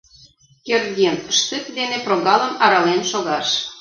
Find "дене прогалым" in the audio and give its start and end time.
1.77-2.53